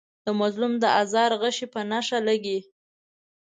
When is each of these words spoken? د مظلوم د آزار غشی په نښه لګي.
د 0.25 0.27
مظلوم 0.39 0.73
د 0.79 0.85
آزار 1.01 1.31
غشی 1.41 1.67
په 1.73 1.79
نښه 1.89 2.19
لګي. 2.27 2.59